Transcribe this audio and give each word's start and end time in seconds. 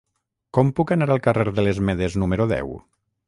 Com 0.57 0.71
puc 0.79 0.93
anar 0.95 1.07
al 1.15 1.21
carrer 1.27 1.53
de 1.59 1.67
les 1.67 1.83
Medes 1.91 2.17
número 2.25 2.51
deu? 2.55 2.73